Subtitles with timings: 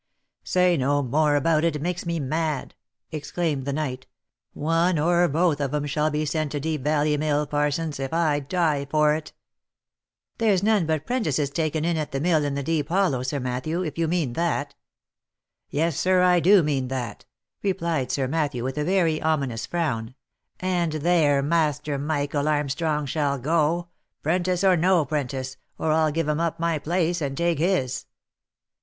[0.43, 2.73] "Say no more about it, it makes me mad!"
[3.11, 4.07] exclaimed the knight.
[4.37, 8.11] *' One or both of 'em shall be sent to Deep Valley mill, Parsons, if
[8.11, 9.31] I die for it!"
[10.39, 10.67] OP MICHAEL ARMSTRONG.
[10.87, 13.39] 141" There's none but 'prentices taken in at the mill in the deep hollow, Sir
[13.39, 14.73] Matthew, if you mean that.""
[15.69, 17.25] Yes, sir, I do mean that,"
[17.61, 20.15] replied Sir Matthew with a very ominous frown,"
[20.59, 23.89] and there Master Michael Armstrong shall go,
[24.23, 28.07] 'pren tice or no 'prentice, or I'll give him up my place, and take his."